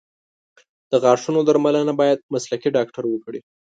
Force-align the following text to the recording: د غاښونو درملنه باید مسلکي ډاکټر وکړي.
د 0.91 0.93
غاښونو 1.03 1.39
درملنه 1.47 1.93
باید 2.01 2.27
مسلکي 2.33 2.69
ډاکټر 2.77 3.03
وکړي. 3.09 3.39